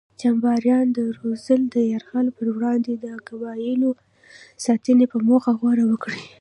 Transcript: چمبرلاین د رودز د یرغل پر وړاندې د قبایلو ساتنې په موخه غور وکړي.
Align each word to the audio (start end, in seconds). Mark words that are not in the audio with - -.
چمبرلاین 0.19 0.87
د 0.97 0.99
رودز 1.17 1.47
د 1.73 1.75
یرغل 1.93 2.27
پر 2.37 2.47
وړاندې 2.55 2.93
د 3.03 3.05
قبایلو 3.27 3.89
ساتنې 4.65 5.05
په 5.11 5.17
موخه 5.27 5.51
غور 5.59 5.79
وکړي. 5.85 6.23